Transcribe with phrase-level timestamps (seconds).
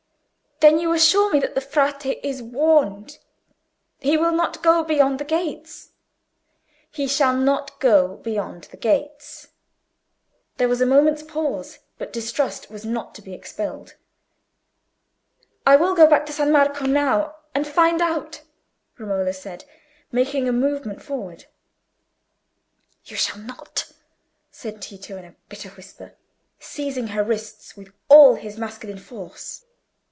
[0.61, 5.89] "Then you assure me that the Frate is warned—he will not go beyond the gates?"
[6.91, 9.47] "He shall not go beyond the gates."
[10.57, 13.95] There was a moment's pause, but distrust was not to be expelled.
[15.65, 18.43] "I will go back to San Marco now and find out,"
[18.99, 19.65] Romola said,
[20.11, 21.45] making a movement forward.
[23.05, 23.91] "You shall not!"
[24.51, 26.13] said Tito, in a bitter whisper,
[26.59, 29.65] seizing her wrists with all his masculine force.